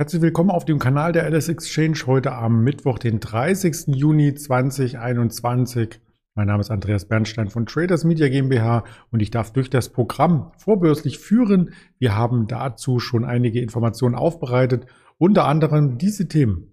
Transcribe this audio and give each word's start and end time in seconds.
Herzlich 0.00 0.22
willkommen 0.22 0.50
auf 0.50 0.64
dem 0.64 0.78
Kanal 0.78 1.10
der 1.10 1.28
LS 1.28 1.48
Exchange 1.48 1.98
heute 2.06 2.30
am 2.30 2.62
Mittwoch, 2.62 3.00
den 3.00 3.18
30. 3.18 3.96
Juni 3.96 4.32
2021. 4.32 6.00
Mein 6.36 6.46
Name 6.46 6.60
ist 6.60 6.70
Andreas 6.70 7.06
Bernstein 7.06 7.48
von 7.48 7.66
Traders 7.66 8.04
Media 8.04 8.28
GmbH 8.28 8.84
und 9.10 9.22
ich 9.22 9.32
darf 9.32 9.52
durch 9.52 9.70
das 9.70 9.88
Programm 9.88 10.52
vorbörslich 10.56 11.18
führen. 11.18 11.72
Wir 11.98 12.14
haben 12.14 12.46
dazu 12.46 13.00
schon 13.00 13.24
einige 13.24 13.60
Informationen 13.60 14.14
aufbereitet, 14.14 14.86
unter 15.18 15.46
anderem 15.46 15.98
diese 15.98 16.28
Themen. 16.28 16.70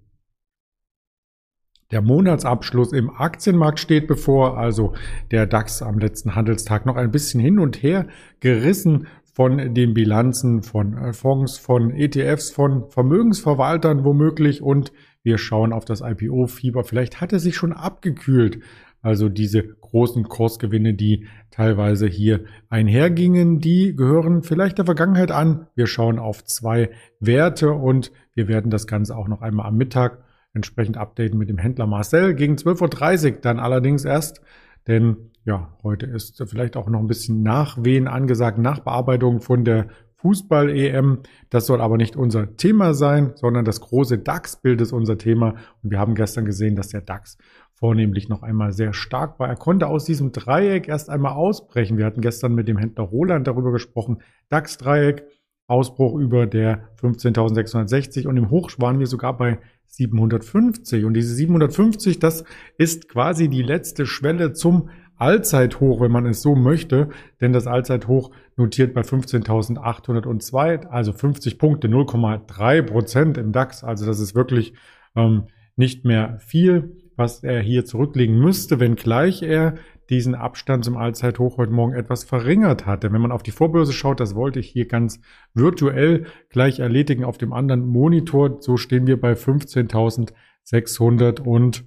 Der 1.89 2.03
Monatsabschluss 2.03 2.93
im 2.93 3.09
Aktienmarkt 3.09 3.79
steht 3.79 4.05
bevor, 4.05 4.59
also 4.59 4.93
der 5.31 5.47
DAX 5.47 5.81
am 5.81 5.97
letzten 5.97 6.35
Handelstag 6.35 6.85
noch 6.85 6.95
ein 6.95 7.09
bisschen 7.09 7.39
hin 7.39 7.57
und 7.57 7.81
her 7.81 8.07
gerissen 8.39 9.07
von 9.35 9.73
den 9.73 9.93
Bilanzen 9.93 10.63
von 10.63 10.97
äh, 10.97 11.11
Fonds, 11.11 11.57
von 11.57 11.91
ETFs, 11.91 12.51
von 12.51 12.89
Vermögensverwaltern 12.89 14.05
womöglich 14.05 14.61
und 14.61 14.93
wir 15.23 15.37
schauen 15.37 15.73
auf 15.73 15.83
das 15.83 16.01
IPO-Fieber. 16.01 16.85
Vielleicht 16.85 17.19
hat 17.19 17.33
er 17.33 17.39
sich 17.39 17.55
schon 17.55 17.73
abgekühlt. 17.73 18.59
Also 19.01 19.27
diese 19.27 19.63
großen 19.63 20.23
Kursgewinne, 20.23 20.93
die 20.93 21.27
teilweise 21.51 22.07
hier 22.07 22.45
einhergingen, 22.69 23.59
die 23.59 23.93
gehören 23.95 24.41
vielleicht 24.41 24.77
der 24.77 24.85
Vergangenheit 24.85 25.31
an. 25.31 25.67
Wir 25.75 25.87
schauen 25.87 26.17
auf 26.17 26.45
zwei 26.45 26.91
Werte 27.19 27.71
und 27.71 28.11
wir 28.35 28.47
werden 28.47 28.71
das 28.71 28.87
Ganze 28.87 29.17
auch 29.17 29.27
noch 29.27 29.41
einmal 29.41 29.67
am 29.67 29.75
Mittag 29.75 30.23
entsprechend 30.53 30.95
updaten 30.95 31.37
mit 31.37 31.49
dem 31.49 31.57
Händler 31.57 31.87
Marcel 31.87 32.33
gegen 32.35 32.55
12.30 32.55 33.33
Uhr 33.33 33.41
dann 33.41 33.59
allerdings 33.59 34.05
erst, 34.05 34.41
denn 34.87 35.31
ja, 35.45 35.77
heute 35.83 36.07
ist 36.07 36.43
vielleicht 36.47 36.75
auch 36.75 36.89
noch 36.89 36.99
ein 36.99 37.07
bisschen 37.07 37.43
Nachwehen 37.43 38.07
angesagt, 38.07 38.57
Nachbearbeitung 38.57 39.41
von 39.41 39.63
der 39.63 39.87
Fußball-EM. 40.17 41.19
Das 41.51 41.67
soll 41.67 41.81
aber 41.81 41.97
nicht 41.97 42.15
unser 42.15 42.57
Thema 42.57 42.95
sein, 42.95 43.33
sondern 43.35 43.63
das 43.63 43.79
große 43.79 44.17
DAX-Bild 44.17 44.81
ist 44.81 44.91
unser 44.91 45.19
Thema. 45.19 45.53
Und 45.83 45.91
wir 45.91 45.99
haben 45.99 46.15
gestern 46.15 46.45
gesehen, 46.45 46.75
dass 46.75 46.89
der 46.89 47.01
DAX 47.01 47.37
vornehmlich 47.75 48.27
noch 48.27 48.41
einmal 48.41 48.71
sehr 48.71 48.93
stark 48.93 49.39
war. 49.39 49.47
Er 49.47 49.55
konnte 49.55 49.85
aus 49.85 50.05
diesem 50.05 50.31
Dreieck 50.31 50.87
erst 50.87 51.11
einmal 51.11 51.33
ausbrechen. 51.33 51.99
Wir 51.99 52.05
hatten 52.05 52.21
gestern 52.21 52.55
mit 52.55 52.67
dem 52.67 52.77
Händler 52.77 53.03
Roland 53.03 53.45
darüber 53.45 53.71
gesprochen. 53.71 54.23
DAX-Dreieck, 54.49 55.27
Ausbruch 55.67 56.17
über 56.17 56.47
der 56.47 56.89
15.660 57.01 58.27
und 58.27 58.37
im 58.37 58.49
Hoch 58.49 58.71
waren 58.77 58.99
wir 58.99 59.07
sogar 59.07 59.37
bei 59.37 59.59
750. 59.87 61.05
Und 61.05 61.13
diese 61.13 61.33
750, 61.33 62.19
das 62.19 62.43
ist 62.77 63.09
quasi 63.09 63.47
die 63.47 63.63
letzte 63.63 64.05
Schwelle 64.05 64.53
zum 64.53 64.89
Allzeithoch, 65.17 66.01
wenn 66.01 66.11
man 66.11 66.25
es 66.25 66.41
so 66.41 66.55
möchte, 66.55 67.09
denn 67.41 67.53
das 67.53 67.67
Allzeithoch 67.67 68.31
notiert 68.57 68.93
bei 68.93 69.01
15.802, 69.01 70.87
also 70.87 71.13
50 71.13 71.57
Punkte, 71.57 71.87
0,3 71.87 72.81
Prozent 72.83 73.37
im 73.37 73.51
DAX. 73.51 73.83
Also 73.83 74.05
das 74.05 74.19
ist 74.19 74.35
wirklich 74.35 74.73
ähm, 75.15 75.45
nicht 75.75 76.05
mehr 76.05 76.37
viel, 76.39 76.95
was 77.15 77.43
er 77.43 77.61
hier 77.61 77.85
zurücklegen 77.85 78.37
müsste, 78.37 78.79
wenngleich 78.79 79.41
er 79.41 79.75
diesen 80.09 80.35
Abstand 80.35 80.85
zum 80.85 80.97
Allzeithoch 80.97 81.57
heute 81.57 81.71
Morgen 81.71 81.93
etwas 81.93 82.23
verringert 82.23 82.85
hat. 82.85 83.03
Denn 83.03 83.13
wenn 83.13 83.21
man 83.21 83.31
auf 83.31 83.41
die 83.41 83.49
Vorbörse 83.51 83.93
schaut, 83.93 84.19
das 84.19 84.35
wollte 84.35 84.59
ich 84.59 84.69
hier 84.69 84.87
ganz 84.87 85.19
virtuell 85.53 86.25
gleich 86.49 86.79
erledigen 86.79 87.23
auf 87.23 87.37
dem 87.37 87.53
anderen 87.53 87.87
Monitor. 87.87 88.61
So 88.61 88.77
stehen 88.77 89.07
wir 89.07 89.19
bei 89.19 89.33
15.600 89.33 91.41
und 91.41 91.85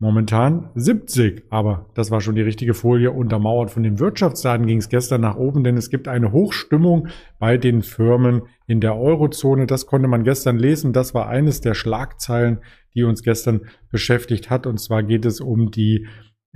Momentan 0.00 0.70
70, 0.74 1.44
aber 1.50 1.88
das 1.94 2.10
war 2.10 2.20
schon 2.20 2.34
die 2.34 2.42
richtige 2.42 2.74
Folie. 2.74 3.12
Untermauert 3.12 3.70
von 3.70 3.84
den 3.84 4.00
Wirtschaftsdaten 4.00 4.66
ging 4.66 4.78
es 4.78 4.88
gestern 4.88 5.20
nach 5.20 5.36
oben, 5.36 5.62
denn 5.62 5.76
es 5.76 5.88
gibt 5.88 6.08
eine 6.08 6.32
Hochstimmung 6.32 7.08
bei 7.38 7.58
den 7.58 7.82
Firmen 7.82 8.42
in 8.66 8.80
der 8.80 8.96
Eurozone. 8.96 9.66
Das 9.66 9.86
konnte 9.86 10.08
man 10.08 10.24
gestern 10.24 10.58
lesen. 10.58 10.92
Das 10.92 11.14
war 11.14 11.28
eines 11.28 11.60
der 11.60 11.74
Schlagzeilen, 11.74 12.58
die 12.94 13.04
uns 13.04 13.22
gestern 13.22 13.62
beschäftigt 13.90 14.50
hat. 14.50 14.66
Und 14.66 14.78
zwar 14.78 15.04
geht 15.04 15.24
es 15.24 15.40
um 15.40 15.70
die 15.70 16.06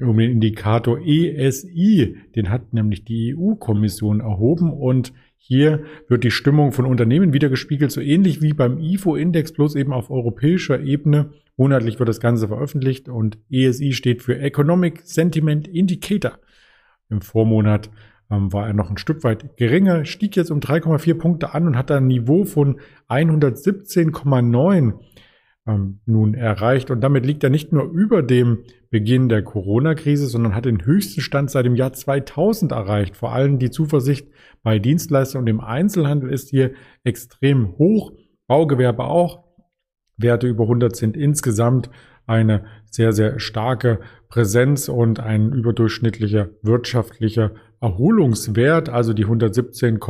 um 0.00 0.16
den 0.16 0.31
Indikator 0.31 1.00
ESI. 1.00 2.16
Den 2.34 2.50
hat 2.50 2.72
nämlich 2.72 3.04
die 3.04 3.34
EU-Kommission 3.36 4.20
erhoben 4.20 4.72
und 4.72 5.12
hier 5.36 5.84
wird 6.09 6.25
die 6.25 6.31
Stimmung 6.31 6.72
von 6.72 6.84
Unternehmen 6.84 7.32
wiedergespiegelt, 7.32 7.91
so 7.91 8.00
ähnlich 8.00 8.42
wie 8.42 8.53
beim 8.53 8.78
IFO-Index, 8.78 9.53
bloß 9.53 9.76
eben 9.76 9.92
auf 9.92 10.10
europäischer 10.10 10.81
Ebene. 10.81 11.31
Monatlich 11.56 11.98
wird 11.98 12.09
das 12.09 12.20
Ganze 12.20 12.48
veröffentlicht 12.48 13.09
und 13.09 13.38
ESI 13.50 13.92
steht 13.92 14.22
für 14.22 14.38
Economic 14.38 15.00
Sentiment 15.04 15.66
Indicator. 15.66 16.38
Im 17.09 17.22
Vormonat 17.22 17.91
ähm, 18.30 18.53
war 18.53 18.66
er 18.66 18.75
noch 18.75 18.91
ein 18.91 18.98
Stück 18.98 19.25
weit 19.25 19.56
geringer, 19.56 20.04
stieg 20.04 20.36
jetzt 20.36 20.50
um 20.50 20.60
3,4 20.60 21.15
Punkte 21.15 21.54
an 21.54 21.66
und 21.66 21.76
hat 21.76 21.91
ein 21.91 22.06
Niveau 22.06 22.44
von 22.44 22.80
117,9 23.09 24.94
ähm, 25.69 26.01
nun 26.06 26.34
erreicht. 26.34 26.91
Und 26.91 27.03
damit 27.03 27.27
liegt 27.27 27.45
er 27.45 27.51
nicht 27.51 27.73
nur 27.73 27.84
über 27.84 28.23
dem 28.23 28.65
Beginn 28.91 29.29
der 29.29 29.43
Corona-Krise, 29.43 30.27
sondern 30.27 30.55
hat 30.55 30.65
den 30.65 30.84
höchsten 30.84 31.21
Stand 31.21 31.51
seit 31.51 31.67
dem 31.67 31.77
Jahr 31.77 31.93
2000 31.93 32.73
erreicht. 32.73 33.17
Vor 33.17 33.33
allem 33.33 33.59
die 33.59 33.71
Zuversicht 33.71 34.28
bei 34.62 34.78
Dienstleistern 34.78 35.43
und 35.43 35.47
im 35.47 35.61
Einzelhandel 35.61 36.33
ist 36.33 36.49
hier 36.49 36.73
extrem 37.05 37.77
hoch. 37.78 38.12
Baugewerbe 38.47 39.05
auch. 39.05 39.45
Werte 40.17 40.49
über 40.49 40.65
100 40.65 40.97
sind 40.97 41.17
insgesamt 41.17 41.91
eine 42.27 42.65
sehr, 42.91 43.12
sehr 43.12 43.39
starke 43.39 44.01
Präsenz 44.28 44.89
und 44.89 45.21
ein 45.21 45.53
überdurchschnittlicher 45.53 46.49
wirtschaftlicher 46.62 47.53
Erholungswert, 47.81 48.89
also 48.89 49.12
die 49.12 49.25
117, 49.25 50.01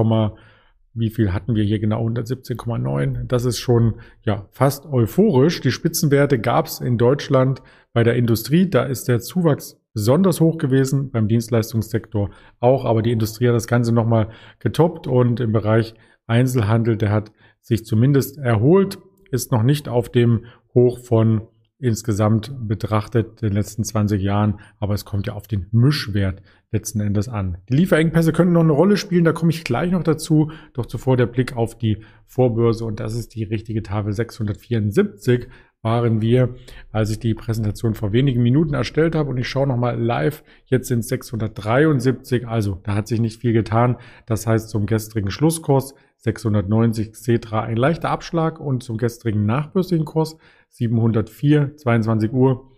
wie 0.94 1.10
viel 1.10 1.32
hatten 1.32 1.54
wir 1.54 1.64
hier 1.64 1.78
genau? 1.78 2.06
117,9. 2.06 3.24
Das 3.24 3.44
ist 3.44 3.58
schon 3.58 3.94
ja 4.22 4.48
fast 4.50 4.86
euphorisch. 4.86 5.60
Die 5.60 5.70
Spitzenwerte 5.70 6.38
gab 6.38 6.66
es 6.66 6.80
in 6.80 6.98
Deutschland 6.98 7.62
bei 7.92 8.02
der 8.02 8.16
Industrie. 8.16 8.68
Da 8.68 8.84
ist 8.84 9.08
der 9.08 9.20
Zuwachs 9.20 9.80
besonders 9.94 10.40
hoch 10.40 10.58
gewesen, 10.58 11.10
beim 11.10 11.28
Dienstleistungssektor 11.28 12.30
auch. 12.60 12.84
Aber 12.84 13.02
die 13.02 13.12
Industrie 13.12 13.48
hat 13.48 13.54
das 13.54 13.66
Ganze 13.66 13.92
nochmal 13.92 14.30
getoppt 14.58 15.06
und 15.06 15.40
im 15.40 15.52
Bereich 15.52 15.94
Einzelhandel, 16.26 16.96
der 16.96 17.10
hat 17.10 17.32
sich 17.60 17.84
zumindest 17.84 18.38
erholt, 18.38 18.98
ist 19.30 19.52
noch 19.52 19.62
nicht 19.62 19.88
auf 19.88 20.10
dem 20.10 20.44
Hoch 20.74 20.98
von 20.98 21.48
insgesamt 21.80 22.52
betrachtet 22.66 23.40
den 23.40 23.52
letzten 23.52 23.84
20 23.84 24.20
Jahren, 24.20 24.60
aber 24.78 24.94
es 24.94 25.04
kommt 25.04 25.26
ja 25.26 25.34
auf 25.34 25.46
den 25.46 25.66
Mischwert 25.70 26.42
letzten 26.70 27.00
Endes 27.00 27.28
an. 27.28 27.58
Die 27.68 27.76
Lieferengpässe 27.76 28.32
könnten 28.32 28.52
noch 28.52 28.62
eine 28.62 28.72
Rolle 28.72 28.96
spielen, 28.96 29.24
da 29.24 29.32
komme 29.32 29.50
ich 29.50 29.64
gleich 29.64 29.92
noch 29.92 30.02
dazu, 30.02 30.50
doch 30.74 30.86
zuvor 30.86 31.16
der 31.16 31.26
Blick 31.26 31.56
auf 31.56 31.78
die 31.78 31.98
Vorbörse 32.26 32.84
und 32.84 33.00
das 33.00 33.14
ist 33.14 33.34
die 33.34 33.44
richtige 33.44 33.82
Tafel 33.82 34.12
674 34.12 35.48
waren 35.82 36.20
wir, 36.20 36.54
als 36.90 37.10
ich 37.10 37.20
die 37.20 37.34
Präsentation 37.34 37.94
vor 37.94 38.12
wenigen 38.12 38.42
Minuten 38.42 38.74
erstellt 38.74 39.14
habe 39.14 39.30
und 39.30 39.36
ich 39.36 39.48
schaue 39.48 39.66
nochmal 39.66 40.00
live, 40.00 40.42
jetzt 40.66 40.88
sind 40.88 41.00
es 41.00 41.08
673, 41.08 42.46
also 42.48 42.80
da 42.82 42.94
hat 42.94 43.08
sich 43.08 43.20
nicht 43.20 43.40
viel 43.40 43.52
getan, 43.52 43.96
das 44.26 44.46
heißt 44.46 44.70
zum 44.70 44.86
gestrigen 44.86 45.30
Schlusskurs 45.30 45.94
690 46.18 47.14
Cetra 47.14 47.62
ein 47.62 47.76
leichter 47.76 48.10
Abschlag 48.10 48.58
und 48.58 48.82
zum 48.82 48.96
gestrigen 48.96 49.46
nachbörslichen 49.46 50.04
Kurs 50.04 50.36
704, 50.70 51.76
22 51.76 52.32
Uhr 52.32 52.72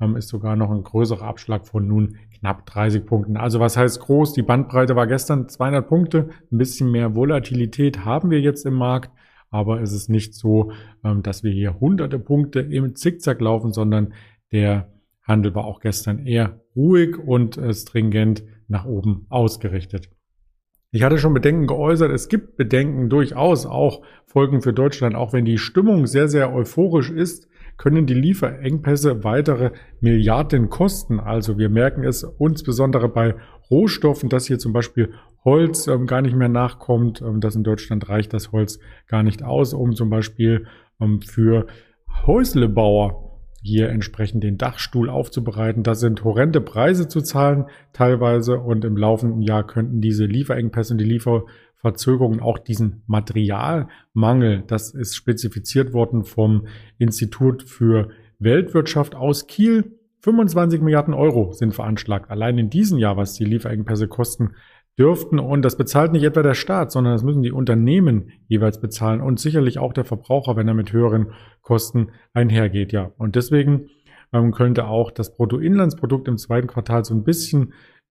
ähm, 0.00 0.16
ist 0.16 0.28
sogar 0.28 0.56
noch 0.56 0.70
ein 0.70 0.82
größerer 0.82 1.26
Abschlag 1.26 1.66
von 1.66 1.86
nun 1.86 2.16
knapp 2.38 2.66
30 2.66 3.04
Punkten. 3.06 3.36
Also 3.36 3.60
was 3.60 3.76
heißt 3.76 4.00
groß? 4.00 4.32
Die 4.32 4.42
Bandbreite 4.42 4.96
war 4.96 5.06
gestern 5.06 5.48
200 5.48 5.86
Punkte. 5.86 6.30
Ein 6.50 6.58
bisschen 6.58 6.90
mehr 6.90 7.14
Volatilität 7.14 8.04
haben 8.04 8.30
wir 8.30 8.40
jetzt 8.40 8.66
im 8.66 8.74
Markt. 8.74 9.10
Aber 9.50 9.80
es 9.80 9.92
ist 9.92 10.08
nicht 10.08 10.34
so, 10.34 10.72
ähm, 11.04 11.22
dass 11.22 11.42
wir 11.42 11.52
hier 11.52 11.80
hunderte 11.80 12.18
Punkte 12.18 12.60
im 12.60 12.94
Zickzack 12.94 13.40
laufen, 13.40 13.72
sondern 13.72 14.12
der 14.52 14.92
Handel 15.22 15.54
war 15.54 15.64
auch 15.64 15.80
gestern 15.80 16.24
eher 16.26 16.60
ruhig 16.74 17.18
und 17.18 17.56
äh, 17.56 17.72
stringent 17.72 18.44
nach 18.68 18.84
oben 18.84 19.26
ausgerichtet. 19.28 20.10
Ich 20.92 21.02
hatte 21.02 21.18
schon 21.18 21.34
Bedenken 21.34 21.66
geäußert. 21.66 22.10
Es 22.10 22.28
gibt 22.28 22.56
Bedenken 22.56 23.10
durchaus 23.10 23.66
auch 23.66 24.02
Folgen 24.24 24.62
für 24.62 24.72
Deutschland. 24.72 25.14
Auch 25.14 25.32
wenn 25.32 25.44
die 25.44 25.58
Stimmung 25.58 26.06
sehr, 26.06 26.28
sehr 26.28 26.54
euphorisch 26.54 27.10
ist, 27.10 27.48
können 27.76 28.06
die 28.06 28.14
Lieferengpässe 28.14 29.24
weitere 29.24 29.70
Milliarden 30.00 30.70
kosten. 30.70 31.20
Also 31.20 31.58
wir 31.58 31.68
merken 31.68 32.04
es 32.04 32.26
insbesondere 32.38 33.08
bei 33.08 33.34
Rohstoffen, 33.70 34.28
dass 34.28 34.46
hier 34.46 34.58
zum 34.58 34.72
Beispiel 34.72 35.12
Holz 35.44 35.86
ähm, 35.86 36.06
gar 36.06 36.22
nicht 36.22 36.36
mehr 36.36 36.48
nachkommt. 36.48 37.22
Ähm, 37.22 37.40
das 37.40 37.54
in 37.56 37.64
Deutschland 37.64 38.08
reicht 38.08 38.32
das 38.32 38.52
Holz 38.52 38.78
gar 39.06 39.22
nicht 39.22 39.42
aus, 39.42 39.74
um 39.74 39.94
zum 39.94 40.10
Beispiel 40.10 40.66
ähm, 41.00 41.20
für 41.20 41.66
Häuslebauer 42.26 43.26
hier 43.62 43.88
entsprechend 43.88 44.44
den 44.44 44.58
Dachstuhl 44.58 45.10
aufzubereiten. 45.10 45.82
Das 45.82 46.00
sind 46.00 46.22
horrende 46.22 46.60
Preise 46.60 47.08
zu 47.08 47.20
zahlen 47.20 47.66
teilweise 47.92 48.60
und 48.60 48.84
im 48.84 48.96
laufenden 48.96 49.42
Jahr 49.42 49.66
könnten 49.66 50.00
diese 50.00 50.24
Lieferengpässe 50.24 50.94
und 50.94 50.98
die 50.98 51.04
Lieferverzögerungen 51.76 52.40
auch 52.40 52.58
diesen 52.58 53.02
Materialmangel, 53.06 54.64
das 54.66 54.94
ist 54.94 55.14
spezifiziert 55.14 55.92
worden 55.92 56.24
vom 56.24 56.66
Institut 56.98 57.62
für 57.62 58.10
Weltwirtschaft 58.38 59.14
aus 59.14 59.46
Kiel. 59.46 59.92
25 60.20 60.80
Milliarden 60.80 61.14
Euro 61.14 61.52
sind 61.52 61.74
veranschlagt. 61.74 62.30
Allein 62.30 62.58
in 62.58 62.70
diesem 62.70 62.98
Jahr, 62.98 63.16
was 63.16 63.34
die 63.34 63.44
Lieferengpässe 63.44 64.08
kosten 64.08 64.54
dürften. 64.98 65.38
Und 65.38 65.62
das 65.62 65.76
bezahlt 65.76 66.12
nicht 66.12 66.24
etwa 66.24 66.42
der 66.42 66.54
Staat, 66.54 66.90
sondern 66.90 67.12
das 67.12 67.22
müssen 67.22 67.42
die 67.42 67.52
Unternehmen 67.52 68.32
jeweils 68.48 68.80
bezahlen 68.80 69.20
und 69.20 69.38
sicherlich 69.38 69.78
auch 69.78 69.92
der 69.92 70.04
Verbraucher, 70.04 70.56
wenn 70.56 70.68
er 70.68 70.74
mit 70.74 70.92
höheren 70.92 71.32
Kosten 71.62 72.08
einhergeht. 72.32 72.92
Ja, 72.92 73.12
und 73.18 73.36
deswegen 73.36 73.90
ähm, 74.32 74.52
könnte 74.52 74.86
auch 74.86 75.10
das 75.10 75.36
Bruttoinlandsprodukt 75.36 76.26
im 76.28 76.38
zweiten 76.38 76.66
Quartal 76.66 77.04
so 77.04 77.14
ein 77.14 77.24
bisschen 77.24 77.74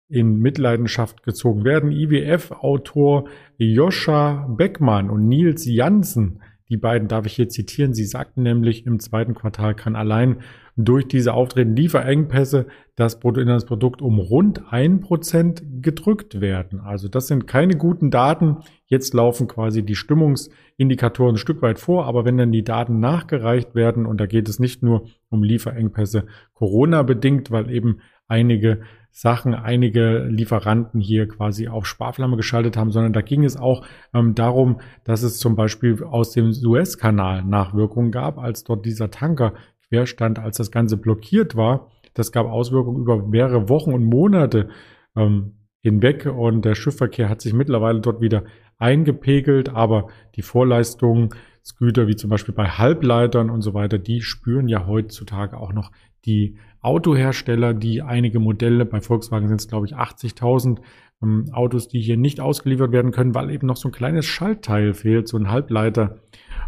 in 0.10 0.40
Mitleidenschaft 0.40 1.24
gezogen 1.24 1.64
werden. 1.64 1.92
IWF-Autor 1.92 3.28
Joscha 3.58 4.48
Beckmann 4.50 5.10
und 5.10 5.28
Nils 5.28 5.66
Janssen 5.66 6.40
die 6.70 6.78
beiden 6.78 7.08
darf 7.08 7.26
ich 7.26 7.34
hier 7.34 7.48
zitieren. 7.48 7.94
Sie 7.94 8.04
sagten 8.04 8.44
nämlich, 8.44 8.86
im 8.86 9.00
zweiten 9.00 9.34
Quartal 9.34 9.74
kann 9.74 9.96
allein 9.96 10.38
durch 10.76 11.08
diese 11.08 11.34
auftretenden 11.34 11.78
Lieferengpässe 11.78 12.68
das 12.96 13.20
Bruttoinlandsprodukt 13.20 14.02
um 14.02 14.20
rund 14.20 14.62
ein 14.72 15.00
Prozent 15.00 15.64
gedrückt 15.82 16.42
werden. 16.42 16.82
Also 16.82 17.08
das 17.08 17.28
sind 17.28 17.48
keine 17.48 17.78
guten 17.78 18.12
Daten. 18.12 18.58
Jetzt 18.86 19.14
laufen 19.14 19.48
quasi 19.48 19.84
die 19.84 19.96
Stimmungsindikatoren 19.96 21.36
ein 21.36 21.40
Stück 21.40 21.62
weit 21.62 21.80
vor, 21.80 22.06
aber 22.06 22.26
wenn 22.26 22.38
dann 22.38 22.52
die 22.52 22.64
Daten 22.64 23.00
nachgereicht 23.00 23.74
werden, 23.74 24.06
und 24.06 24.20
da 24.20 24.26
geht 24.26 24.50
es 24.50 24.60
nicht 24.60 24.84
nur 24.84 25.08
um 25.30 25.44
Lieferengpässe 25.44 26.26
Corona 26.54 27.02
bedingt, 27.04 27.50
weil 27.50 27.72
eben 27.72 28.00
einige 28.28 28.82
Sachen 29.20 29.56
einige 29.56 30.26
Lieferanten 30.26 31.02
hier 31.02 31.28
quasi 31.28 31.68
auf 31.68 31.88
Sparflamme 31.88 32.38
geschaltet 32.38 32.78
haben, 32.78 32.92
sondern 32.92 33.14
da 33.14 33.22
ging 33.22 33.46
es 33.46 33.58
auch 33.58 33.84
ähm, 34.14 34.36
darum, 34.36 34.80
dass 35.06 35.24
es 35.24 35.40
zum 35.40 35.56
Beispiel 35.56 36.04
aus 36.04 36.34
dem 36.34 36.54
Suezkanal 36.54 37.44
Nachwirkungen 37.44 38.12
gab, 38.12 38.38
als 38.38 38.64
dort 38.64 38.86
dieser 38.86 39.10
Tanker 39.10 39.56
querstand, 39.90 40.38
als 40.38 40.58
das 40.58 40.70
Ganze 40.70 40.98
blockiert 40.98 41.56
war. 41.56 41.90
Das 42.14 42.32
gab 42.32 42.46
Auswirkungen 42.46 43.02
über 43.02 43.26
mehrere 43.26 43.70
Wochen 43.70 43.92
und 43.92 44.04
Monate 44.04 44.70
ähm, 45.16 45.56
hinweg 45.82 46.28
und 46.28 46.64
der 46.64 46.76
Schiffverkehr 46.76 47.28
hat 47.28 47.42
sich 47.42 47.54
mittlerweile 47.54 48.02
dort 48.02 48.22
wieder 48.22 48.44
eingepegelt, 48.78 49.70
aber 49.70 50.10
die 50.36 50.44
Vorleistungsgüter 50.44 52.08
wie 52.08 52.18
zum 52.18 52.30
Beispiel 52.30 52.54
bei 52.54 52.68
Halbleitern 52.68 53.50
und 53.50 53.64
so 53.64 53.74
weiter, 53.74 53.98
die 53.98 54.22
spüren 54.22 54.68
ja 54.68 54.86
heutzutage 54.86 55.58
auch 55.58 55.74
noch 55.74 55.92
die 56.28 56.60
Autohersteller, 56.82 57.74
die 57.74 58.02
einige 58.02 58.40
Modelle, 58.40 58.86
bei 58.86 59.02
Volkswagen 59.02 59.48
sind 59.48 59.60
es 59.60 59.68
glaube 59.68 59.88
ich 59.88 59.96
80.000 59.96 60.80
ähm, 61.22 61.46
Autos, 61.52 61.88
die 61.88 62.00
hier 62.00 62.18
nicht 62.18 62.40
ausgeliefert 62.40 62.92
werden 62.92 63.12
können, 63.12 63.36
weil 63.36 63.50
eben 63.50 63.68
noch 63.68 63.78
so 63.78 63.90
ein 63.90 63.94
kleines 63.94 64.26
Schaltteil 64.26 64.94
fehlt, 64.94 65.28
so 65.28 65.38
ein 65.38 65.50
Halbleiter. 65.50 66.20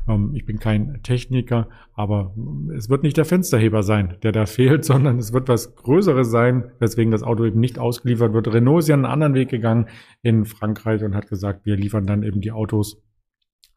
Ähm, 0.08 0.32
ich 0.34 0.46
bin 0.46 0.60
kein 0.60 1.02
Techniker, 1.04 1.70
aber 1.94 2.34
es 2.76 2.90
wird 2.90 3.04
nicht 3.04 3.18
der 3.18 3.26
Fensterheber 3.26 3.84
sein, 3.84 4.18
der 4.24 4.32
da 4.32 4.46
fehlt, 4.48 4.86
sondern 4.86 5.18
es 5.18 5.34
wird 5.34 5.48
was 5.48 5.76
Größeres 5.76 6.30
sein, 6.30 6.72
weswegen 6.80 7.12
das 7.12 7.24
Auto 7.24 7.46
eben 7.46 7.60
nicht 7.60 7.80
ausgeliefert 7.80 8.34
wird. 8.34 8.52
Renault 8.54 8.80
ist 8.80 8.90
ja 8.90 8.96
einen 8.96 9.06
anderen 9.06 9.36
Weg 9.36 9.50
gegangen 9.50 9.88
in 10.22 10.46
Frankreich 10.46 11.04
und 11.04 11.16
hat 11.16 11.28
gesagt, 11.28 11.66
wir 11.66 11.76
liefern 11.76 12.08
dann 12.08 12.24
eben 12.24 12.42
die 12.42 12.52
Autos 12.52 13.04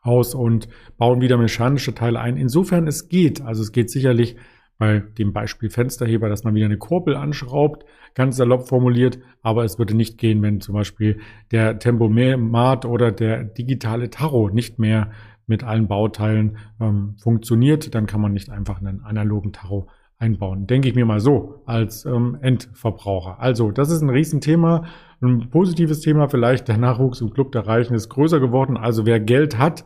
aus 0.01 0.35
und 0.35 0.69
bauen 0.97 1.21
wieder 1.21 1.37
mechanische 1.37 1.95
Teile 1.95 2.21
ein. 2.21 2.37
Insofern 2.37 2.89
es 2.89 3.09
geht, 3.09 3.41
also 3.41 3.63
es 3.63 3.71
geht 3.71 3.91
sicherlich 3.91 4.37
bei 4.83 4.99
dem 5.17 5.33
Beispiel 5.33 5.71
Fensterheber, 5.71 6.29
dass 6.29 6.43
man 6.43 6.57
wieder 6.57 6.67
eine 6.67 6.77
Kurbel 6.77 7.15
anschraubt, 7.15 7.85
ganz 8.17 8.37
salopp 8.37 8.67
formuliert, 8.67 9.21
aber 9.41 9.63
es 9.63 9.79
würde 9.79 9.95
nicht 9.95 10.19
gehen, 10.19 10.43
wenn 10.43 10.61
zum 10.61 10.75
Beispiel 10.75 11.21
der 11.53 11.79
Tempomat 11.79 12.85
oder 12.85 13.13
der 13.13 13.45
digitale 13.45 14.11
Tacho 14.11 14.49
nicht 14.49 14.81
mehr 14.81 15.13
mit 15.47 15.63
allen 15.63 15.87
Bauteilen 15.87 16.57
ähm, 16.81 17.15
funktioniert, 17.23 17.95
dann 17.95 18.07
kann 18.07 18.21
man 18.21 18.33
nicht 18.33 18.51
einfach 18.51 18.81
einen 18.81 19.05
analogen 19.05 19.53
Tacho 19.53 19.87
einbauen. 20.19 20.67
Denke 20.67 20.89
ich 20.89 20.97
mir 20.97 21.07
mal 21.07 21.21
so 21.21 21.63
als 21.65 22.05
ähm, 22.05 22.37
Endverbraucher. 22.41 23.39
Also, 23.39 23.71
das 23.71 23.89
ist 23.89 24.03
ein 24.03 24.11
Riesenthema, 24.11 24.87
ein 25.21 25.49
positives 25.49 26.01
Thema. 26.01 26.29
Vielleicht 26.29 26.67
der 26.67 26.79
Nachwuchs 26.79 27.21
im 27.21 27.33
Club 27.33 27.53
der 27.53 27.69
Reichen 27.69 27.95
ist 27.95 28.09
größer 28.09 28.41
geworden. 28.41 28.77
Also 28.77 29.07
wer 29.07 29.21
Geld 29.21 29.59
hat, 29.59 29.85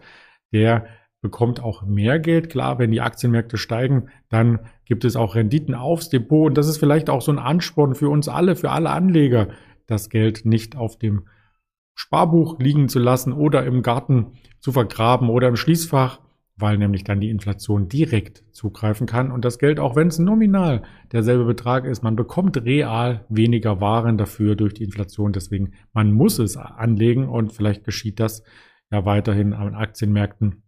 der 0.55 0.87
bekommt 1.21 1.63
auch 1.63 1.83
mehr 1.83 2.19
Geld. 2.19 2.49
Klar, 2.49 2.79
wenn 2.79 2.93
die 2.93 3.03
Aktienmärkte 3.03 3.59
steigen, 3.59 4.09
dann 4.31 4.61
gibt 4.87 5.05
es 5.05 5.17
auch 5.17 5.35
Renditen 5.35 5.75
aufs 5.75 6.09
Depot. 6.09 6.47
Und 6.49 6.57
das 6.57 6.69
ist 6.69 6.79
vielleicht 6.79 7.11
auch 7.11 7.21
so 7.21 7.33
ein 7.33 7.39
Ansporn 7.39 7.95
für 7.95 8.09
uns 8.09 8.29
alle, 8.29 8.57
für 8.57 8.71
alle 8.71 8.91
Anleger, 8.91 9.49
das 9.87 10.09
Geld 10.09 10.47
nicht 10.47 10.77
auf 10.77 10.99
dem 10.99 11.27
Sparbuch 11.95 12.59
liegen 12.59 12.89
zu 12.89 12.99
lassen 12.99 13.33
oder 13.33 13.65
im 13.65 13.83
Garten 13.83 14.33
zu 14.61 14.73
vergraben 14.73 15.29
oder 15.29 15.49
im 15.49 15.57
Schließfach, 15.57 16.21
weil 16.57 16.79
nämlich 16.79 17.05
dann 17.05 17.21
die 17.21 17.31
Inflation 17.31 17.89
direkt 17.89 18.45
zugreifen 18.53 19.07
kann 19.07 19.31
und 19.31 19.45
das 19.45 19.59
Geld, 19.59 19.79
auch 19.79 19.97
wenn 19.97 20.09
es 20.09 20.19
nominal 20.19 20.83
derselbe 21.13 21.45
Betrag 21.45 21.85
ist, 21.85 22.03
man 22.03 22.17
bekommt 22.17 22.63
real 22.65 23.25
weniger 23.29 23.81
Waren 23.81 24.19
dafür 24.19 24.57
durch 24.57 24.75
die 24.75 24.85
Inflation. 24.85 25.33
Deswegen, 25.33 25.73
man 25.93 26.13
muss 26.13 26.39
es 26.39 26.57
anlegen 26.57 27.29
und 27.29 27.53
vielleicht 27.53 27.85
geschieht 27.85 28.21
das 28.21 28.43
ja 28.91 29.05
weiterhin 29.05 29.53
an 29.53 29.75
Aktienmärkten 29.75 30.63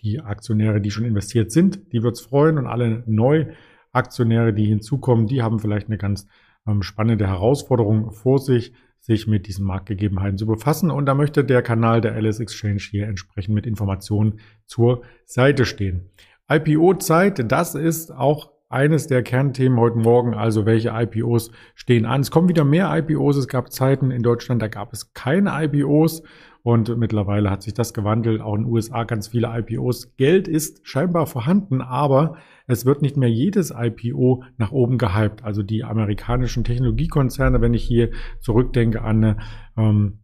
die 0.00 0.20
Aktionäre, 0.20 0.80
die 0.80 0.90
schon 0.90 1.04
investiert 1.04 1.52
sind, 1.52 1.92
die 1.92 2.02
wird 2.02 2.14
es 2.14 2.20
freuen 2.20 2.58
und 2.58 2.66
alle 2.66 3.02
Neuaktionäre, 3.06 4.52
die 4.52 4.66
hinzukommen, 4.66 5.26
die 5.26 5.42
haben 5.42 5.58
vielleicht 5.58 5.88
eine 5.88 5.98
ganz 5.98 6.26
ähm, 6.66 6.82
spannende 6.82 7.26
Herausforderung 7.26 8.12
vor 8.12 8.38
sich, 8.38 8.72
sich 9.00 9.26
mit 9.26 9.46
diesen 9.46 9.64
Marktgegebenheiten 9.64 10.38
zu 10.38 10.46
befassen. 10.46 10.90
Und 10.90 11.06
da 11.06 11.14
möchte 11.14 11.44
der 11.44 11.62
Kanal 11.62 12.00
der 12.00 12.14
Alice 12.14 12.40
Exchange 12.40 12.80
hier 12.90 13.06
entsprechend 13.06 13.54
mit 13.54 13.66
Informationen 13.66 14.40
zur 14.64 15.02
Seite 15.24 15.64
stehen. 15.64 16.10
IPO-Zeit, 16.50 17.50
das 17.50 17.74
ist 17.74 18.12
auch 18.12 18.50
eines 18.68 19.06
der 19.06 19.22
Kernthemen 19.22 19.78
heute 19.78 19.98
Morgen, 19.98 20.34
also 20.34 20.66
welche 20.66 20.88
IPOs 20.88 21.52
stehen 21.74 22.04
an. 22.04 22.20
Es 22.20 22.30
kommen 22.30 22.48
wieder 22.48 22.64
mehr 22.64 22.90
IPOs. 22.96 23.36
Es 23.36 23.48
gab 23.48 23.72
Zeiten 23.72 24.10
in 24.10 24.22
Deutschland, 24.22 24.60
da 24.60 24.68
gab 24.68 24.92
es 24.92 25.12
keine 25.14 25.52
IPOs 25.64 26.22
und 26.66 26.96
mittlerweile 26.96 27.48
hat 27.48 27.62
sich 27.62 27.74
das 27.74 27.94
gewandelt. 27.94 28.40
Auch 28.40 28.56
in 28.56 28.62
den 28.62 28.72
USA 28.72 29.04
ganz 29.04 29.28
viele 29.28 29.56
IPOs. 29.56 30.16
Geld 30.16 30.48
ist 30.48 30.80
scheinbar 30.82 31.28
vorhanden, 31.28 31.80
aber 31.80 32.38
es 32.66 32.84
wird 32.84 33.02
nicht 33.02 33.16
mehr 33.16 33.30
jedes 33.30 33.72
IPO 33.72 34.42
nach 34.58 34.72
oben 34.72 34.98
gehypt. 34.98 35.44
Also 35.44 35.62
die 35.62 35.84
amerikanischen 35.84 36.64
Technologiekonzerne, 36.64 37.60
wenn 37.60 37.72
ich 37.72 37.84
hier 37.84 38.10
zurückdenke 38.40 39.02
an 39.02 39.38
ähm, 39.76 40.18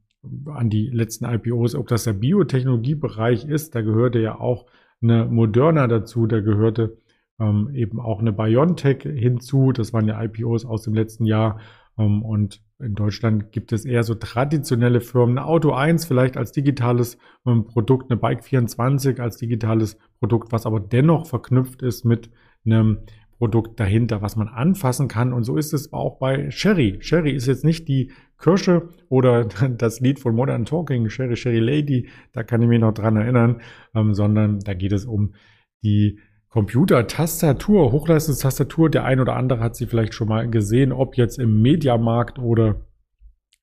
an 0.46 0.68
die 0.68 0.88
letzten 0.88 1.26
IPOs, 1.26 1.76
ob 1.76 1.86
das 1.86 2.02
der 2.02 2.14
Biotechnologiebereich 2.14 3.44
ist, 3.44 3.76
da 3.76 3.82
gehörte 3.82 4.18
ja 4.18 4.40
auch 4.40 4.66
eine 5.00 5.26
Moderna 5.26 5.86
dazu, 5.86 6.26
da 6.26 6.40
gehörte 6.40 6.98
ähm, 7.38 7.70
eben 7.72 8.00
auch 8.00 8.18
eine 8.18 8.32
BioNTech 8.32 9.04
hinzu. 9.04 9.70
Das 9.70 9.92
waren 9.92 10.08
ja 10.08 10.20
IPOs 10.20 10.64
aus 10.64 10.82
dem 10.82 10.94
letzten 10.94 11.24
Jahr. 11.24 11.60
Ähm, 11.96 12.24
und 12.24 12.64
in 12.82 12.94
Deutschland 12.94 13.52
gibt 13.52 13.72
es 13.72 13.84
eher 13.84 14.02
so 14.02 14.14
traditionelle 14.14 15.00
Firmen. 15.00 15.38
Auto 15.38 15.72
1 15.72 16.04
vielleicht 16.04 16.36
als 16.36 16.52
digitales 16.52 17.18
Produkt, 17.44 18.10
eine 18.10 18.18
Bike 18.18 18.44
24 18.44 19.20
als 19.20 19.36
digitales 19.36 19.98
Produkt, 20.18 20.52
was 20.52 20.66
aber 20.66 20.80
dennoch 20.80 21.26
verknüpft 21.26 21.82
ist 21.82 22.04
mit 22.04 22.30
einem 22.64 22.98
Produkt 23.38 23.80
dahinter, 23.80 24.22
was 24.22 24.36
man 24.36 24.48
anfassen 24.48 25.08
kann. 25.08 25.32
Und 25.32 25.42
so 25.42 25.56
ist 25.56 25.72
es 25.72 25.92
auch 25.92 26.18
bei 26.18 26.50
Sherry. 26.50 26.98
Sherry 27.00 27.32
ist 27.32 27.46
jetzt 27.46 27.64
nicht 27.64 27.88
die 27.88 28.12
Kirsche 28.38 28.88
oder 29.08 29.44
das 29.78 30.00
Lied 30.00 30.20
von 30.20 30.34
Modern 30.34 30.64
Talking, 30.64 31.08
Sherry, 31.08 31.36
Sherry 31.36 31.58
Lady, 31.58 32.08
da 32.32 32.42
kann 32.42 32.62
ich 32.62 32.68
mich 32.68 32.80
noch 32.80 32.92
dran 32.92 33.16
erinnern, 33.16 33.60
ähm, 33.94 34.14
sondern 34.14 34.60
da 34.60 34.74
geht 34.74 34.92
es 34.92 35.06
um 35.06 35.34
die 35.82 36.20
Computer-Tastatur, 36.52 37.92
Hochleistungstastatur. 37.92 38.90
Der 38.90 39.04
ein 39.04 39.20
oder 39.20 39.36
andere 39.36 39.60
hat 39.60 39.74
sie 39.74 39.86
vielleicht 39.86 40.14
schon 40.14 40.28
mal 40.28 40.48
gesehen, 40.48 40.92
ob 40.92 41.16
jetzt 41.16 41.38
im 41.38 41.62
Mediamarkt 41.62 42.38
oder 42.38 42.82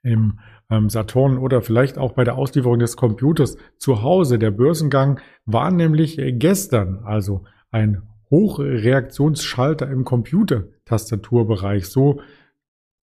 im 0.01 0.39
ähm, 0.71 0.89
Saturn 0.89 1.37
oder 1.37 1.61
vielleicht 1.61 1.97
auch 1.97 2.13
bei 2.13 2.23
der 2.23 2.35
Auslieferung 2.35 2.79
des 2.79 2.97
Computers 2.97 3.57
zu 3.77 4.01
Hause. 4.01 4.39
Der 4.39 4.51
Börsengang 4.51 5.19
war 5.45 5.71
nämlich 5.71 6.19
gestern, 6.39 6.99
also 7.03 7.43
ein 7.69 8.01
Hochreaktionsschalter 8.31 9.89
im 9.89 10.03
Computer-Tastaturbereich. 10.03 11.87
So 11.87 12.21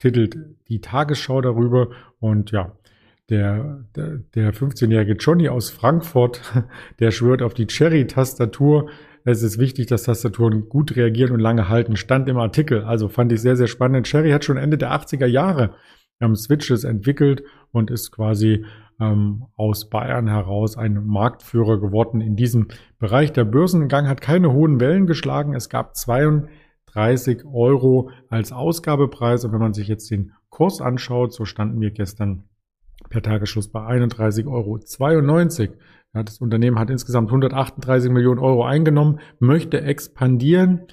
titelt 0.01 0.37
die 0.69 0.81
Tagesschau 0.81 1.41
darüber. 1.41 1.91
Und 2.19 2.51
ja, 2.51 2.73
der, 3.29 3.85
der, 3.95 4.19
der 4.35 4.53
15-jährige 4.53 5.15
Johnny 5.15 5.49
aus 5.49 5.71
Frankfurt, 5.71 6.41
der 6.99 7.13
schwört 7.13 7.43
auf 7.43 7.55
die 7.55 7.67
Cherry-Tastatur. 7.67 8.91
Es 9.29 9.43
ist 9.43 9.59
wichtig, 9.59 9.87
dass 9.87 10.05
Tastaturen 10.05 10.69
gut 10.69 10.95
reagieren 10.95 11.33
und 11.33 11.41
lange 11.41 11.69
halten. 11.69 11.97
Stand 11.97 12.29
im 12.29 12.39
Artikel. 12.39 12.85
Also 12.85 13.09
fand 13.09 13.33
ich 13.33 13.41
sehr, 13.41 13.57
sehr 13.57 13.67
spannend. 13.67 14.07
Cherry 14.07 14.31
hat 14.31 14.45
schon 14.45 14.57
Ende 14.57 14.79
der 14.79 14.93
80er 14.93 15.27
Jahre 15.27 15.75
ähm, 16.21 16.37
Switches 16.37 16.85
entwickelt 16.85 17.43
und 17.73 17.91
ist 17.91 18.13
quasi 18.13 18.65
ähm, 19.01 19.47
aus 19.57 19.91
Bayern 19.91 20.29
heraus 20.29 20.79
ein 20.79 21.05
Marktführer 21.05 21.81
geworden 21.81 22.21
in 22.21 22.37
diesem 22.37 22.69
Bereich. 23.01 23.33
Der 23.33 23.45
Börsengang 23.45 24.07
hat 24.07 24.21
keine 24.21 24.53
hohen 24.53 24.79
Wellen 24.79 25.09
geschlagen. 25.09 25.55
Es 25.55 25.69
gab 25.69 25.97
32 25.97 27.45
Euro 27.53 28.11
als 28.29 28.53
Ausgabepreis. 28.53 29.45
Und 29.45 29.51
wenn 29.51 29.59
man 29.59 29.75
sich 29.75 29.89
jetzt 29.89 30.09
den 30.09 30.35
Kurs 30.51 30.81
anschaut, 30.81 31.33
so 31.33 31.45
standen 31.45 31.81
wir 31.81 31.91
gestern 31.91 32.45
per 33.09 33.23
Tagesschluss 33.23 33.69
bei 33.69 33.81
31,92 33.81 34.47
Euro. 34.47 34.79
Ja, 36.15 36.23
das 36.23 36.39
Unternehmen 36.39 36.79
hat 36.79 36.91
insgesamt 36.91 37.29
138 37.29 38.11
Millionen 38.11 38.39
Euro 38.39 38.65
eingenommen, 38.65 39.21
möchte 39.39 39.83
expandieren 39.83 40.87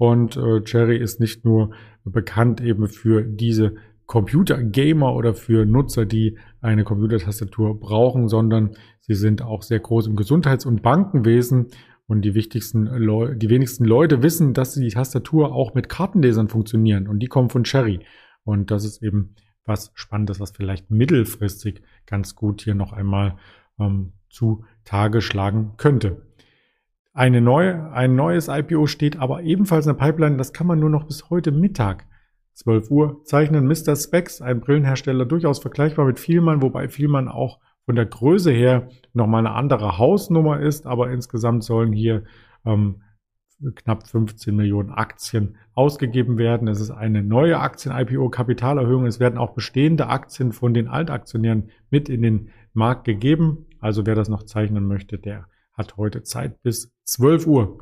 und 0.00 0.38
äh, 0.38 0.62
Cherry 0.62 0.96
ist 0.96 1.20
nicht 1.20 1.44
nur 1.44 1.72
bekannt 2.04 2.62
eben 2.62 2.88
für 2.88 3.22
diese 3.22 3.74
Computer-Gamer 4.06 5.14
oder 5.14 5.34
für 5.34 5.66
Nutzer, 5.66 6.06
die 6.06 6.38
eine 6.62 6.84
Computertastatur 6.84 7.78
brauchen, 7.78 8.26
sondern 8.26 8.70
sie 9.00 9.14
sind 9.14 9.42
auch 9.42 9.62
sehr 9.62 9.78
groß 9.78 10.06
im 10.06 10.16
Gesundheits- 10.16 10.64
und 10.64 10.82
Bankenwesen. 10.82 11.68
Und 12.06 12.22
die 12.22 12.34
wichtigsten 12.34 12.86
Leu 12.86 13.34
die 13.34 13.50
wenigsten 13.50 13.84
Leute 13.84 14.22
wissen, 14.22 14.54
dass 14.54 14.72
die 14.72 14.88
Tastatur 14.88 15.54
auch 15.54 15.74
mit 15.74 15.88
Kartenlesern 15.88 16.48
funktionieren. 16.48 17.06
Und 17.06 17.20
die 17.20 17.28
kommen 17.28 17.50
von 17.50 17.62
Cherry. 17.62 18.00
Und 18.42 18.70
das 18.70 18.84
ist 18.84 19.02
eben 19.02 19.36
was 19.64 19.92
Spannendes, 19.94 20.40
was 20.40 20.50
vielleicht 20.52 20.90
mittelfristig 20.90 21.82
ganz 22.06 22.34
gut 22.34 22.62
hier 22.62 22.74
noch 22.74 22.92
einmal 22.92 23.36
ähm, 23.78 24.12
zu 24.28 24.64
Tage 24.84 25.20
schlagen 25.20 25.74
könnte. 25.76 26.26
Eine 27.12 27.40
neue, 27.40 27.90
ein 27.92 28.14
neues 28.14 28.48
IPO 28.48 28.86
steht 28.86 29.18
aber 29.18 29.42
ebenfalls 29.42 29.86
in 29.86 29.96
der 29.96 30.04
Pipeline. 30.04 30.36
Das 30.36 30.52
kann 30.52 30.66
man 30.66 30.78
nur 30.78 30.90
noch 30.90 31.04
bis 31.04 31.28
heute 31.28 31.50
Mittag 31.50 32.06
12 32.54 32.90
Uhr 32.90 33.24
zeichnen 33.24 33.66
Mr. 33.66 33.96
Specs, 33.96 34.40
ein 34.40 34.60
Brillenhersteller, 34.60 35.24
durchaus 35.24 35.60
vergleichbar 35.60 36.04
mit 36.04 36.20
Vielmann, 36.20 36.62
wobei 36.62 36.88
Vielmann 36.88 37.28
auch 37.28 37.58
von 37.86 37.96
der 37.96 38.06
Größe 38.06 38.52
her 38.52 38.88
nochmal 39.12 39.46
eine 39.46 39.54
andere 39.54 39.98
Hausnummer 39.98 40.60
ist, 40.60 40.86
aber 40.86 41.10
insgesamt 41.10 41.64
sollen 41.64 41.92
hier 41.92 42.24
ähm, 42.64 43.02
knapp 43.74 44.06
15 44.06 44.54
Millionen 44.54 44.90
Aktien 44.90 45.56
ausgegeben 45.74 46.38
werden. 46.38 46.68
Es 46.68 46.80
ist 46.80 46.90
eine 46.90 47.22
neue 47.22 47.58
Aktien-IPO-Kapitalerhöhung. 47.58 49.06
Es 49.06 49.20
werden 49.20 49.38
auch 49.38 49.54
bestehende 49.54 50.08
Aktien 50.08 50.52
von 50.52 50.74
den 50.74 50.88
Altaktionären 50.88 51.70
mit 51.90 52.08
in 52.08 52.22
den 52.22 52.48
Markt 52.72 53.04
gegeben. 53.04 53.66
Also 53.78 54.06
wer 54.06 54.14
das 54.14 54.28
noch 54.28 54.44
zeichnen 54.44 54.86
möchte, 54.86 55.18
der 55.18 55.46
hat 55.72 55.96
heute 55.96 56.22
Zeit 56.22 56.62
bis 56.62 56.92
12 57.04 57.46
Uhr. 57.46 57.78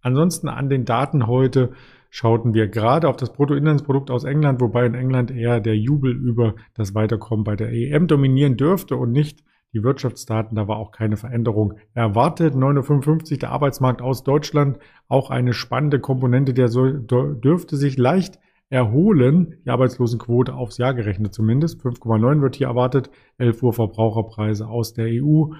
Ansonsten 0.00 0.48
an 0.48 0.68
den 0.68 0.84
Daten 0.84 1.26
heute 1.26 1.72
schauten 2.10 2.52
wir 2.52 2.68
gerade 2.68 3.08
auf 3.08 3.16
das 3.16 3.32
Bruttoinlandsprodukt 3.32 4.10
aus 4.10 4.24
England, 4.24 4.60
wobei 4.60 4.84
in 4.84 4.94
England 4.94 5.30
eher 5.30 5.60
der 5.60 5.76
Jubel 5.76 6.12
über 6.12 6.56
das 6.74 6.94
Weiterkommen 6.94 7.44
bei 7.44 7.56
der 7.56 7.72
EM 7.72 8.06
dominieren 8.06 8.56
dürfte 8.56 8.96
und 8.96 9.12
nicht 9.12 9.42
die 9.72 9.82
Wirtschaftsdaten. 9.82 10.56
Da 10.56 10.68
war 10.68 10.76
auch 10.76 10.92
keine 10.92 11.16
Veränderung 11.16 11.74
erwartet. 11.94 12.54
9.55 12.54 13.40
der 13.40 13.50
Arbeitsmarkt 13.50 14.02
aus 14.02 14.22
Deutschland, 14.22 14.78
auch 15.08 15.30
eine 15.30 15.52
spannende 15.52 16.00
Komponente, 16.00 16.54
der 16.54 16.68
so, 16.68 16.86
dürfte 16.88 17.76
sich 17.76 17.96
leicht 17.98 18.38
erholen. 18.68 19.56
Die 19.64 19.70
Arbeitslosenquote 19.70 20.54
aufs 20.54 20.78
Jahr 20.78 20.94
gerechnet 20.94 21.34
zumindest. 21.34 21.80
5,9 21.80 22.40
wird 22.40 22.56
hier 22.56 22.68
erwartet. 22.68 23.10
11 23.38 23.62
Uhr 23.62 23.72
Verbraucherpreise 23.72 24.66
aus 24.66 24.94
der 24.94 25.08
EU 25.22 25.52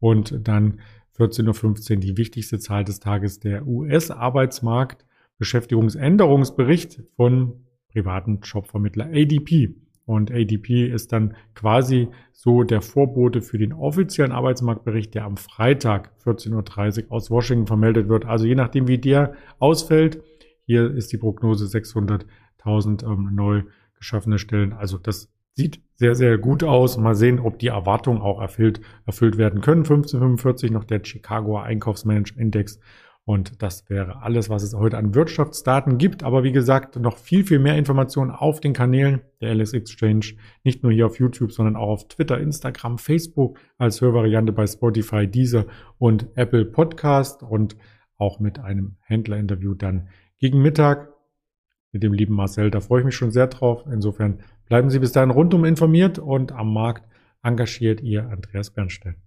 und 0.00 0.48
dann 0.48 0.80
14.15 1.18 1.94
Uhr 1.94 1.96
die 2.00 2.16
wichtigste 2.16 2.58
Zahl 2.58 2.84
des 2.84 3.00
Tages 3.00 3.40
der 3.40 3.66
US-Arbeitsmarkt. 3.66 5.06
Beschäftigungsänderungsbericht 5.38 7.02
von 7.14 7.66
privaten 7.92 8.40
Jobvermittler 8.42 9.06
ADP. 9.06 9.76
Und 10.06 10.30
ADP 10.30 10.86
ist 10.86 11.12
dann 11.12 11.34
quasi 11.54 12.08
so 12.32 12.62
der 12.62 12.80
Vorbote 12.80 13.42
für 13.42 13.58
den 13.58 13.72
offiziellen 13.72 14.32
Arbeitsmarktbericht, 14.32 15.14
der 15.14 15.24
am 15.24 15.36
Freitag 15.36 16.12
14.30 16.24 17.06
Uhr 17.06 17.12
aus 17.12 17.30
Washington 17.30 17.66
vermeldet 17.66 18.08
wird. 18.08 18.24
Also 18.24 18.46
je 18.46 18.54
nachdem, 18.54 18.86
wie 18.86 18.98
der 18.98 19.34
ausfällt, 19.58 20.22
hier 20.64 20.88
ist 20.94 21.12
die 21.12 21.18
Prognose 21.18 21.66
600.000 21.66 23.04
ähm, 23.04 23.34
neu 23.34 23.64
geschaffene 23.98 24.38
Stellen. 24.38 24.72
Also 24.72 24.96
das 24.96 25.28
sieht 25.54 25.80
sehr, 25.94 26.14
sehr 26.14 26.38
gut 26.38 26.62
aus. 26.62 26.98
Mal 26.98 27.16
sehen, 27.16 27.40
ob 27.40 27.58
die 27.58 27.68
Erwartungen 27.68 28.20
auch 28.20 28.40
erfüllt, 28.40 28.80
erfüllt 29.06 29.38
werden 29.38 29.60
können. 29.60 29.80
1545 29.80 30.70
noch 30.70 30.84
der 30.84 31.00
Chicago 31.02 31.58
Einkaufsmanagement-Index 31.58 32.78
und 33.26 33.60
das 33.60 33.90
wäre 33.90 34.22
alles, 34.22 34.48
was 34.50 34.62
es 34.62 34.72
heute 34.72 34.96
an 34.96 35.12
Wirtschaftsdaten 35.12 35.98
gibt. 35.98 36.22
Aber 36.22 36.44
wie 36.44 36.52
gesagt, 36.52 36.94
noch 36.94 37.18
viel, 37.18 37.44
viel 37.44 37.58
mehr 37.58 37.76
Informationen 37.76 38.30
auf 38.30 38.60
den 38.60 38.72
Kanälen 38.72 39.20
der 39.40 39.52
LS 39.52 39.72
Exchange. 39.72 40.36
Nicht 40.62 40.84
nur 40.84 40.92
hier 40.92 41.06
auf 41.06 41.18
YouTube, 41.18 41.50
sondern 41.50 41.74
auch 41.74 41.88
auf 41.88 42.06
Twitter, 42.06 42.38
Instagram, 42.38 42.98
Facebook 42.98 43.58
als 43.78 44.00
Hörvariante 44.00 44.52
bei 44.52 44.64
Spotify, 44.64 45.26
Deezer 45.26 45.66
und 45.98 46.28
Apple 46.36 46.66
Podcast 46.66 47.42
und 47.42 47.76
auch 48.16 48.38
mit 48.38 48.60
einem 48.60 48.94
Händlerinterview 49.00 49.74
dann 49.74 50.06
gegen 50.38 50.62
Mittag 50.62 51.12
mit 51.90 52.04
dem 52.04 52.12
lieben 52.12 52.36
Marcel. 52.36 52.70
Da 52.70 52.78
freue 52.78 53.00
ich 53.00 53.06
mich 53.06 53.16
schon 53.16 53.32
sehr 53.32 53.48
drauf. 53.48 53.82
Insofern 53.92 54.38
bleiben 54.66 54.88
Sie 54.88 55.00
bis 55.00 55.10
dahin 55.10 55.30
rundum 55.30 55.64
informiert 55.64 56.20
und 56.20 56.52
am 56.52 56.72
Markt 56.72 57.08
engagiert 57.42 58.00
Ihr 58.02 58.28
Andreas 58.28 58.70
Bernstein. 58.70 59.25